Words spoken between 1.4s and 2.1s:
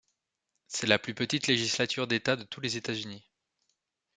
législature